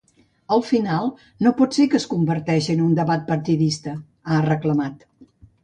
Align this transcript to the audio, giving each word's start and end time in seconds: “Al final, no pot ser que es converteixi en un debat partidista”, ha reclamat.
“Al 0.55 0.61
final, 0.69 1.11
no 1.47 1.51
pot 1.59 1.77
ser 1.79 1.85
que 1.91 1.99
es 1.99 2.09
converteixi 2.15 2.75
en 2.77 2.83
un 2.87 2.97
debat 3.03 3.23
partidista”, 3.29 3.97
ha 4.37 4.43
reclamat. 4.51 5.09